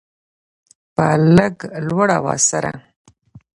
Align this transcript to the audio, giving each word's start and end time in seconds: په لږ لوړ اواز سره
په 0.95 1.05
لږ 1.35 1.55
لوړ 1.87 2.07
اواز 2.17 2.41
سره 2.51 2.71